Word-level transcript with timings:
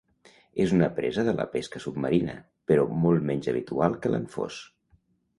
És 0.63 0.71
una 0.75 0.87
presa 0.99 1.25
de 1.25 1.33
la 1.39 1.43
pesca 1.55 1.81
submarina, 1.83 2.35
però 2.71 2.85
molt 3.03 3.27
menys 3.27 3.51
habitual 3.53 3.99
que 4.07 4.11
l'anfós. 4.15 4.57